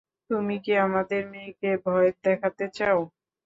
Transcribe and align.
তুমি 0.29 0.55
কি 0.63 0.73
আমাদের 0.79 1.21
মেয়েকে 1.31 1.69
ভয় 1.85 2.09
দেখাতে 2.25 2.65
চাও? 2.77 2.99